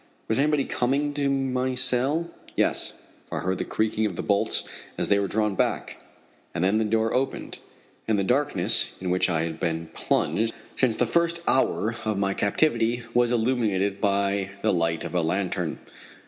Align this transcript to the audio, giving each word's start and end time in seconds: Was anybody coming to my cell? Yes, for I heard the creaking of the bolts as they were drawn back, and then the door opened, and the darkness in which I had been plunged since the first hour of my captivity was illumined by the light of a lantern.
Was 0.27 0.39
anybody 0.39 0.65
coming 0.65 1.13
to 1.13 1.29
my 1.29 1.75
cell? 1.75 2.27
Yes, 2.57 2.93
for 3.29 3.37
I 3.37 3.41
heard 3.43 3.59
the 3.59 3.63
creaking 3.65 4.07
of 4.07 4.15
the 4.15 4.23
bolts 4.23 4.63
as 4.97 5.09
they 5.09 5.19
were 5.19 5.27
drawn 5.27 5.53
back, 5.53 5.97
and 6.55 6.63
then 6.63 6.79
the 6.79 6.83
door 6.83 7.13
opened, 7.13 7.59
and 8.07 8.17
the 8.17 8.23
darkness 8.23 8.95
in 8.99 9.11
which 9.11 9.29
I 9.29 9.43
had 9.43 9.59
been 9.59 9.89
plunged 9.93 10.55
since 10.75 10.95
the 10.95 11.05
first 11.05 11.41
hour 11.47 11.93
of 12.03 12.17
my 12.17 12.33
captivity 12.33 13.03
was 13.13 13.31
illumined 13.31 13.99
by 13.99 14.49
the 14.63 14.73
light 14.73 15.03
of 15.03 15.13
a 15.13 15.21
lantern. 15.21 15.77